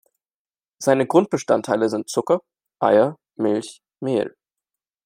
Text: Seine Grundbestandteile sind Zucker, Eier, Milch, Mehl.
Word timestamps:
Seine 0.81 1.05
Grundbestandteile 1.05 1.87
sind 1.87 2.09
Zucker, 2.09 2.41
Eier, 2.79 3.19
Milch, 3.37 3.83
Mehl. 4.01 4.33